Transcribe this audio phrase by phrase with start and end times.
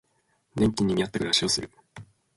[0.55, 1.69] 年金に見合った暮らしをする